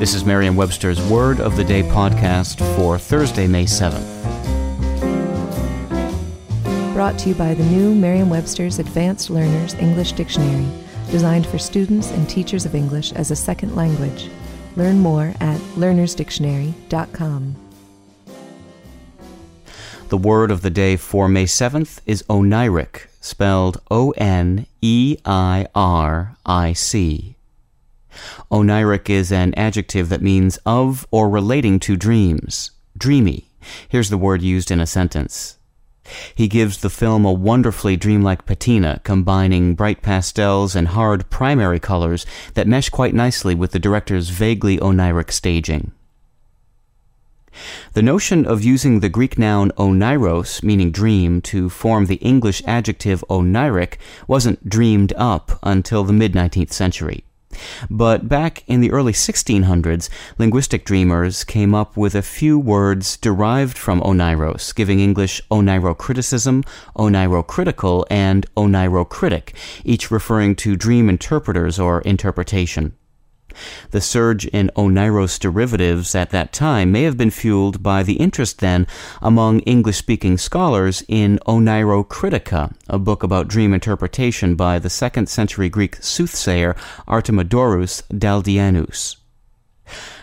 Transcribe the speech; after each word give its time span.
This 0.00 0.14
is 0.14 0.24
Merriam 0.24 0.56
Webster's 0.56 0.98
Word 1.10 1.40
of 1.40 1.58
the 1.58 1.62
Day 1.62 1.82
podcast 1.82 2.56
for 2.74 2.98
Thursday, 2.98 3.46
May 3.46 3.66
7th. 3.66 4.00
Brought 6.94 7.18
to 7.18 7.28
you 7.28 7.34
by 7.34 7.52
the 7.52 7.64
new 7.64 7.94
Merriam 7.94 8.30
Webster's 8.30 8.78
Advanced 8.78 9.28
Learners 9.28 9.74
English 9.74 10.12
Dictionary, 10.12 10.66
designed 11.10 11.46
for 11.46 11.58
students 11.58 12.12
and 12.12 12.26
teachers 12.26 12.64
of 12.64 12.74
English 12.74 13.12
as 13.12 13.30
a 13.30 13.36
second 13.36 13.76
language. 13.76 14.30
Learn 14.74 15.00
more 15.00 15.34
at 15.38 15.60
learnersdictionary.com. 15.76 17.56
The 20.08 20.16
word 20.16 20.50
of 20.50 20.62
the 20.62 20.70
day 20.70 20.96
for 20.96 21.28
May 21.28 21.44
7th 21.44 22.00
is 22.06 22.22
oneiric, 22.22 23.08
spelled 23.20 23.82
O 23.90 24.12
N 24.12 24.64
E 24.80 25.18
I 25.26 25.66
R 25.74 26.36
I 26.46 26.72
C. 26.72 27.36
Oneiric 28.50 29.08
is 29.08 29.32
an 29.32 29.54
adjective 29.56 30.08
that 30.08 30.22
means 30.22 30.58
of 30.66 31.06
or 31.10 31.28
relating 31.28 31.80
to 31.80 31.96
dreams. 31.96 32.70
Dreamy. 32.96 33.48
Here's 33.88 34.10
the 34.10 34.18
word 34.18 34.42
used 34.42 34.70
in 34.70 34.80
a 34.80 34.86
sentence. 34.86 35.58
He 36.34 36.48
gives 36.48 36.78
the 36.78 36.90
film 36.90 37.24
a 37.24 37.32
wonderfully 37.32 37.96
dreamlike 37.96 38.46
patina, 38.46 39.00
combining 39.04 39.74
bright 39.74 40.02
pastels 40.02 40.74
and 40.74 40.88
hard 40.88 41.30
primary 41.30 41.78
colors 41.78 42.26
that 42.54 42.66
mesh 42.66 42.88
quite 42.88 43.14
nicely 43.14 43.54
with 43.54 43.72
the 43.72 43.78
director's 43.78 44.30
vaguely 44.30 44.78
oneiric 44.78 45.30
staging. 45.30 45.92
The 47.92 48.02
notion 48.02 48.46
of 48.46 48.64
using 48.64 49.00
the 49.00 49.08
Greek 49.08 49.38
noun 49.38 49.72
oneiros, 49.72 50.62
meaning 50.62 50.90
dream, 50.90 51.40
to 51.42 51.68
form 51.68 52.06
the 52.06 52.16
English 52.16 52.62
adjective 52.66 53.24
oneiric 53.28 53.98
wasn't 54.26 54.68
dreamed 54.68 55.12
up 55.16 55.58
until 55.62 56.04
the 56.04 56.12
mid 56.12 56.32
19th 56.32 56.72
century. 56.72 57.24
But 57.90 58.28
back 58.28 58.62
in 58.66 58.80
the 58.80 58.92
early 58.92 59.12
1600s, 59.12 60.08
linguistic 60.38 60.84
dreamers 60.84 61.44
came 61.44 61.74
up 61.74 61.96
with 61.96 62.14
a 62.14 62.22
few 62.22 62.58
words 62.58 63.16
derived 63.16 63.76
from 63.76 64.00
oneiros, 64.02 64.74
giving 64.74 65.00
English 65.00 65.40
oneirocriticism, 65.50 66.64
oneirocritical, 66.96 68.04
and 68.10 68.46
oneirocritic, 68.56 69.54
each 69.84 70.10
referring 70.10 70.54
to 70.56 70.76
dream 70.76 71.08
interpreters 71.08 71.78
or 71.78 72.00
interpretation. 72.02 72.94
The 73.90 74.00
surge 74.00 74.46
in 74.46 74.70
Oneiros 74.76 75.38
derivatives 75.38 76.14
at 76.14 76.30
that 76.30 76.52
time 76.52 76.92
may 76.92 77.02
have 77.02 77.16
been 77.16 77.30
fueled 77.30 77.82
by 77.82 78.02
the 78.02 78.14
interest 78.14 78.58
then 78.58 78.86
among 79.20 79.60
English 79.60 79.98
speaking 79.98 80.38
scholars 80.38 81.02
in 81.08 81.38
Oneirocritica, 81.46 82.74
a 82.88 82.98
book 82.98 83.22
about 83.22 83.48
dream 83.48 83.74
interpretation 83.74 84.54
by 84.54 84.78
the 84.78 84.90
second 84.90 85.28
century 85.28 85.68
Greek 85.68 85.96
soothsayer 85.96 86.74
Artemidorus 87.06 88.02
Daldianus. 88.12 89.16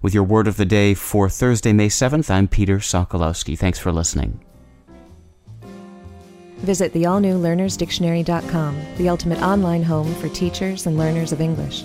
With 0.00 0.14
your 0.14 0.24
word 0.24 0.48
of 0.48 0.56
the 0.56 0.64
day 0.64 0.94
for 0.94 1.28
Thursday, 1.28 1.72
May 1.72 1.88
7th, 1.88 2.30
I'm 2.30 2.48
Peter 2.48 2.78
Sokolowski. 2.78 3.56
Thanks 3.56 3.78
for 3.78 3.92
listening. 3.92 4.40
Visit 6.58 6.92
the 6.92 7.06
all 7.06 7.18
new 7.18 7.36
learnersdictionary.com, 7.38 8.80
the 8.96 9.08
ultimate 9.08 9.42
online 9.42 9.82
home 9.82 10.14
for 10.14 10.28
teachers 10.28 10.86
and 10.86 10.96
learners 10.96 11.32
of 11.32 11.40
English. 11.40 11.84